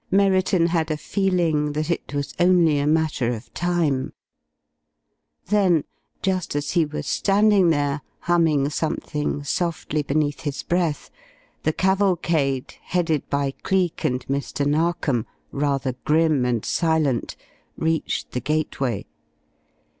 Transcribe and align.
Merriton 0.09 0.65
had 0.65 0.89
a 0.89 0.97
feeling 0.97 1.73
that 1.73 1.91
it 1.91 2.11
was 2.11 2.33
only 2.39 2.79
a 2.79 2.87
matter 2.87 3.27
of 3.35 3.53
time. 3.53 4.13
Then, 5.45 5.83
just 6.23 6.55
as 6.55 6.71
he 6.71 6.85
was 6.85 7.05
standing 7.05 7.69
there, 7.69 8.01
humming 8.21 8.69
something 8.71 9.43
softly 9.43 10.01
beneath 10.01 10.39
his 10.39 10.63
breath, 10.63 11.11
the 11.61 11.71
cavalcade, 11.71 12.73
headed 12.81 13.29
by 13.29 13.51
Cleek 13.61 14.03
and 14.03 14.25
Mr. 14.25 14.65
Narkom, 14.65 15.27
rather 15.51 15.93
grim 16.03 16.45
and 16.45 16.65
silent, 16.65 17.35
reached 17.77 18.31
the 18.31 18.41
gateway. 18.41 19.05